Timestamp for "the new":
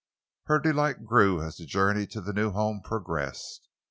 2.21-2.49